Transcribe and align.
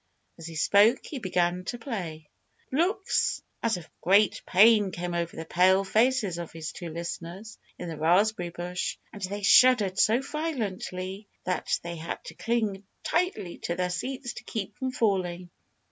As 0.39 0.47
he 0.47 0.55
spoke 0.55 1.05
he 1.05 1.19
began 1.19 1.63
to 1.65 1.77
play. 1.77 2.27
Looks 2.71 3.43
as 3.61 3.77
of 3.77 3.87
great 4.01 4.41
pain 4.47 4.89
came 4.89 5.13
over 5.13 5.35
the 5.35 5.45
pale 5.45 5.83
faces 5.83 6.39
of 6.39 6.51
his 6.51 6.71
two 6.71 6.89
listeners 6.89 7.59
in 7.77 7.87
the 7.87 7.97
raspberry 7.99 8.49
bush. 8.49 8.97
And 9.13 9.21
they 9.21 9.43
shuddered 9.43 9.99
so 9.99 10.19
violently 10.23 11.27
that 11.43 11.77
they 11.83 11.97
had 11.97 12.23
to 12.25 12.33
cling 12.33 12.83
tightly 13.03 13.59
to 13.59 13.75
their 13.75 13.91
seats 13.91 14.33
to 14.33 14.43
keep 14.43 14.75
from 14.75 14.91
falling. 14.91 15.51